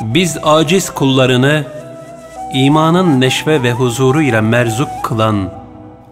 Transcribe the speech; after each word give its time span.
Biz 0.00 0.38
aciz 0.42 0.90
kullarını 0.90 1.64
imanın 2.54 3.20
neşve 3.20 3.62
ve 3.62 3.72
huzuru 3.72 4.22
ile 4.22 4.40
merzuk 4.40 4.88
kılan 5.02 5.50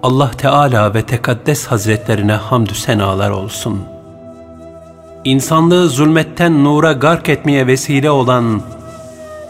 Allah 0.03 0.31
Teala 0.31 0.95
ve 0.95 1.03
Tekaddes 1.03 1.67
Hazretlerine 1.67 2.33
hamdü 2.33 2.75
senalar 2.75 3.31
olsun. 3.31 3.85
İnsanlığı 5.25 5.89
zulmetten 5.89 6.65
nura 6.65 6.93
gark 6.93 7.29
etmeye 7.29 7.67
vesile 7.67 8.11
olan 8.11 8.61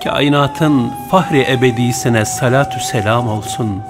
kainatın 0.05 0.91
fahri 1.11 1.47
ebedisine 1.51 2.25
salatü 2.25 2.81
selam 2.81 3.29
olsun. 3.29 3.83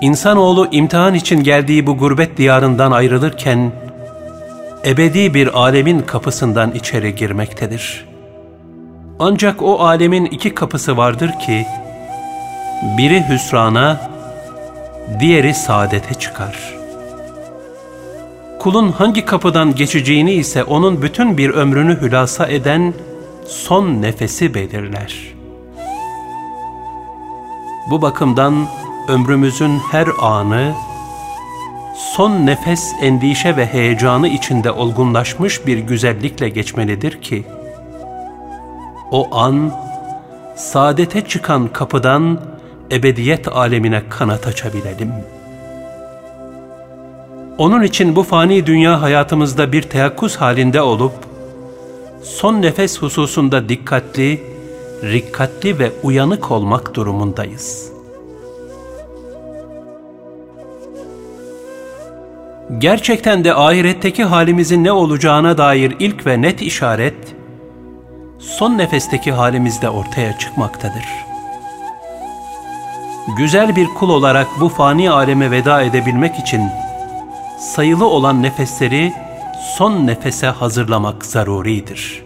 İnsanoğlu 0.00 0.68
imtihan 0.70 1.14
için 1.14 1.42
geldiği 1.42 1.86
bu 1.86 1.96
gurbet 1.96 2.36
diyarından 2.36 2.92
ayrılırken, 2.92 3.72
ebedi 4.86 5.34
bir 5.34 5.58
alemin 5.58 6.00
kapısından 6.00 6.72
içeri 6.72 7.14
girmektedir. 7.14 8.13
Ancak 9.18 9.62
o 9.62 9.80
alemin 9.80 10.24
iki 10.24 10.54
kapısı 10.54 10.96
vardır 10.96 11.32
ki, 11.46 11.66
biri 12.98 13.28
hüsrana, 13.28 14.10
diğeri 15.20 15.54
saadete 15.54 16.14
çıkar. 16.14 16.74
Kulun 18.58 18.92
hangi 18.92 19.24
kapıdan 19.24 19.74
geçeceğini 19.74 20.32
ise 20.32 20.64
onun 20.64 21.02
bütün 21.02 21.38
bir 21.38 21.50
ömrünü 21.50 22.00
hülasa 22.00 22.46
eden 22.46 22.94
son 23.46 24.02
nefesi 24.02 24.54
belirler. 24.54 25.34
Bu 27.90 28.02
bakımdan 28.02 28.66
ömrümüzün 29.08 29.78
her 29.90 30.08
anı, 30.20 30.72
son 32.16 32.46
nefes 32.46 32.92
endişe 33.02 33.56
ve 33.56 33.66
heyecanı 33.66 34.28
içinde 34.28 34.70
olgunlaşmış 34.70 35.66
bir 35.66 35.78
güzellikle 35.78 36.48
geçmelidir 36.48 37.22
ki, 37.22 37.44
o 39.14 39.28
an, 39.32 39.72
saadete 40.56 41.20
çıkan 41.20 41.68
kapıdan 41.68 42.40
ebediyet 42.92 43.48
alemine 43.48 44.02
kanat 44.08 44.46
açabilelim. 44.46 45.12
Onun 47.58 47.82
için 47.82 48.16
bu 48.16 48.22
fani 48.22 48.66
dünya 48.66 49.02
hayatımızda 49.02 49.72
bir 49.72 49.82
teyakkuz 49.82 50.36
halinde 50.36 50.82
olup, 50.82 51.12
son 52.22 52.62
nefes 52.62 52.98
hususunda 52.98 53.68
dikkatli, 53.68 54.42
rikkatli 55.02 55.78
ve 55.78 55.92
uyanık 56.02 56.50
olmak 56.50 56.94
durumundayız. 56.94 57.92
Gerçekten 62.78 63.44
de 63.44 63.54
ahiretteki 63.54 64.24
halimizin 64.24 64.84
ne 64.84 64.92
olacağına 64.92 65.58
dair 65.58 65.96
ilk 65.98 66.26
ve 66.26 66.42
net 66.42 66.62
işaret, 66.62 67.34
son 68.46 68.78
nefesteki 68.78 69.32
halimizde 69.32 69.90
ortaya 69.90 70.38
çıkmaktadır. 70.38 71.04
Güzel 73.36 73.76
bir 73.76 73.86
kul 73.86 74.08
olarak 74.08 74.46
bu 74.60 74.68
fani 74.68 75.10
aleme 75.10 75.50
veda 75.50 75.82
edebilmek 75.82 76.38
için 76.38 76.70
sayılı 77.58 78.06
olan 78.06 78.42
nefesleri 78.42 79.12
son 79.76 80.06
nefese 80.06 80.46
hazırlamak 80.46 81.24
zaruridir. 81.26 82.24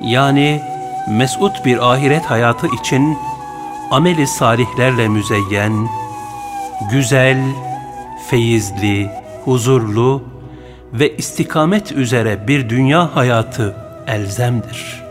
Yani 0.00 0.60
mesut 1.08 1.64
bir 1.64 1.92
ahiret 1.92 2.24
hayatı 2.24 2.66
için 2.66 3.18
ameli 3.90 4.26
salihlerle 4.26 5.08
müzeyyen, 5.08 5.88
güzel, 6.90 7.38
feyizli, 8.30 9.10
huzurlu 9.44 10.22
ve 10.92 11.16
istikamet 11.16 11.92
üzere 11.92 12.48
bir 12.48 12.68
dünya 12.68 13.16
hayatı 13.16 13.83
elzemdir. 14.06 15.04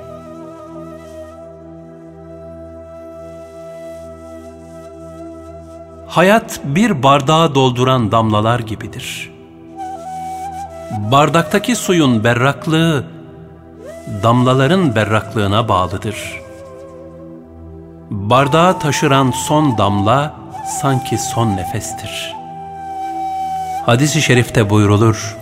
Hayat 6.08 6.60
bir 6.64 7.04
bardağı 7.04 7.56
dolduran 7.56 8.12
damlalar 8.12 8.60
gibidir. 8.60 9.32
Bardaktaki 10.92 11.76
suyun 11.76 12.24
berraklığı, 12.24 13.04
damlaların 14.24 14.96
berraklığına 14.96 15.70
bağlıdır. 15.70 16.42
Bardağı 18.10 18.80
taşıran 18.80 19.32
son 19.32 19.78
damla, 19.78 20.36
sanki 20.82 21.18
son 21.18 21.58
nefestir. 21.58 22.36
Hadis-i 23.86 24.22
şerifte 24.22 24.70
buyrulur, 24.70 25.38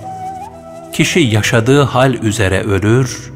kişi 0.94 1.20
yaşadığı 1.20 1.84
hal 1.84 2.14
üzere 2.14 2.64
ölür 2.64 3.31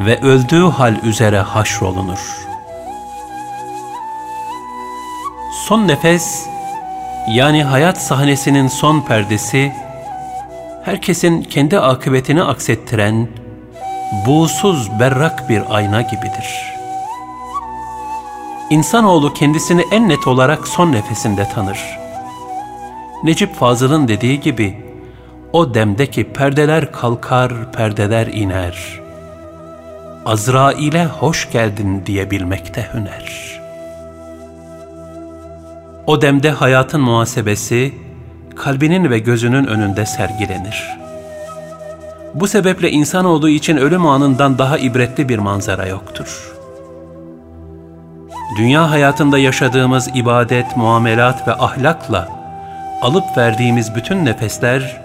ve 0.00 0.20
öldüğü 0.20 0.64
hal 0.64 0.96
üzere 1.02 1.40
haşrolunur. 1.40 2.48
Son 5.66 5.88
nefes, 5.88 6.46
yani 7.28 7.64
hayat 7.64 8.02
sahnesinin 8.02 8.68
son 8.68 9.00
perdesi, 9.00 9.72
herkesin 10.84 11.42
kendi 11.42 11.78
akıbetini 11.78 12.42
aksettiren, 12.42 13.28
buğsuz 14.26 15.00
berrak 15.00 15.48
bir 15.48 15.62
ayna 15.70 16.02
gibidir. 16.02 16.74
İnsanoğlu 18.70 19.34
kendisini 19.34 19.84
en 19.92 20.08
net 20.08 20.26
olarak 20.26 20.68
son 20.68 20.92
nefesinde 20.92 21.48
tanır. 21.54 21.98
Necip 23.24 23.54
Fazıl'ın 23.54 24.08
dediği 24.08 24.40
gibi, 24.40 24.84
o 25.52 25.74
demdeki 25.74 26.32
perdeler 26.32 26.92
kalkar, 26.92 27.72
perdeler 27.72 28.26
iner. 28.26 29.07
Azrail'e 30.26 31.06
hoş 31.06 31.50
geldin 31.52 32.02
diyebilmekte 32.06 32.86
hüner. 32.94 33.60
O 36.06 36.22
demde 36.22 36.50
hayatın 36.50 37.00
muhasebesi, 37.00 37.94
kalbinin 38.56 39.10
ve 39.10 39.18
gözünün 39.18 39.66
önünde 39.66 40.06
sergilenir. 40.06 40.98
Bu 42.34 42.46
sebeple 42.46 42.90
insan 42.90 43.24
olduğu 43.24 43.48
için 43.48 43.76
ölüm 43.76 44.06
anından 44.06 44.58
daha 44.58 44.78
ibretli 44.78 45.28
bir 45.28 45.38
manzara 45.38 45.86
yoktur. 45.86 46.52
Dünya 48.58 48.90
hayatında 48.90 49.38
yaşadığımız 49.38 50.08
ibadet, 50.14 50.76
muamelat 50.76 51.48
ve 51.48 51.52
ahlakla 51.52 52.28
alıp 53.02 53.36
verdiğimiz 53.36 53.94
bütün 53.94 54.24
nefesler, 54.24 55.00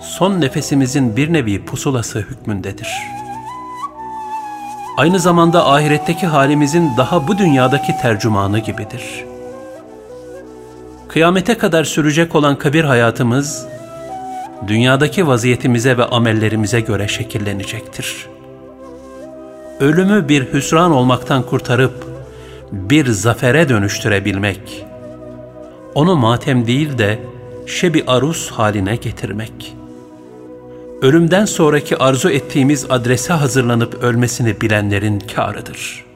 son 0.00 0.40
nefesimizin 0.40 1.16
bir 1.16 1.32
nevi 1.32 1.64
pusulası 1.64 2.18
hükmündedir. 2.18 3.17
Aynı 4.98 5.18
zamanda 5.18 5.66
ahiretteki 5.66 6.26
halimizin 6.26 6.90
daha 6.96 7.28
bu 7.28 7.38
dünyadaki 7.38 7.92
tercümanı 8.02 8.58
gibidir. 8.58 9.24
Kıyamete 11.08 11.58
kadar 11.58 11.84
sürecek 11.84 12.34
olan 12.34 12.58
kabir 12.58 12.84
hayatımız, 12.84 13.66
dünyadaki 14.66 15.26
vaziyetimize 15.26 15.98
ve 15.98 16.04
amellerimize 16.04 16.80
göre 16.80 17.08
şekillenecektir. 17.08 18.26
Ölümü 19.80 20.28
bir 20.28 20.52
hüsran 20.52 20.92
olmaktan 20.92 21.42
kurtarıp, 21.42 22.06
bir 22.72 23.06
zafere 23.06 23.68
dönüştürebilmek, 23.68 24.86
onu 25.94 26.16
matem 26.16 26.66
değil 26.66 26.98
de 26.98 27.18
şebi 27.66 28.04
arus 28.06 28.50
haline 28.50 28.96
getirmek. 28.96 29.77
Ölümden 31.02 31.44
sonraki 31.44 31.96
arzu 31.96 32.30
ettiğimiz 32.30 32.86
adrese 32.88 33.32
hazırlanıp 33.32 33.94
ölmesini 34.02 34.60
bilenlerin 34.60 35.18
kârıdır.'' 35.20 36.07